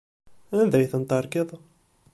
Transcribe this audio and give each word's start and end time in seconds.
Anda 0.59 0.75
ay 0.79 0.87
ten-terkiḍ? 0.91 1.49